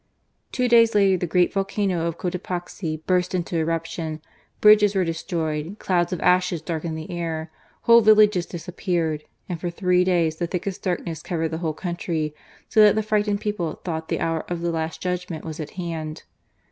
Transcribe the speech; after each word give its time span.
Two 0.51 0.67
days 0.67 0.95
later, 0.95 1.15
the 1.15 1.27
great 1.27 1.53
volcano 1.53 2.07
of 2.07 2.17
Cotopaxi 2.17 3.05
burst 3.05 3.35
into 3.35 3.57
eruption, 3.57 4.19
bridges 4.59 4.95
were 4.95 5.05
destroyed, 5.05 5.75
clouds 5.77 6.11
of 6.11 6.19
ashes 6.21 6.59
darkened 6.59 6.97
the 6.97 7.11
air, 7.11 7.51
whole 7.81 8.01
villages 8.01 8.47
disappeared, 8.47 9.25
and 9.47 9.61
for 9.61 9.69
three 9.69 10.03
days 10.03 10.37
the 10.37 10.47
thickest 10.47 10.81
darkness 10.81 11.21
covered 11.21 11.49
the 11.49 11.59
whole 11.59 11.73
country, 11.75 12.33
so 12.67 12.81
that 12.81 12.95
the 12.95 13.03
frightened 13.03 13.41
people 13.41 13.79
thought 13.85 14.07
the 14.07 14.19
hour 14.19 14.43
of 14.49 14.61
the 14.61 14.71
Last 14.71 15.03
Judgment 15.03 15.45
was 15.45 15.59
at 15.59 15.69
hand. 15.77 16.23